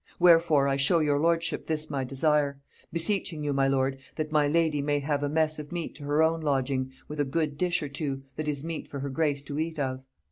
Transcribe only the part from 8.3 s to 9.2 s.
that is meet for her